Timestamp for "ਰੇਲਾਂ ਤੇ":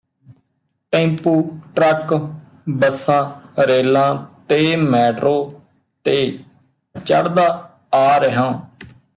3.61-4.75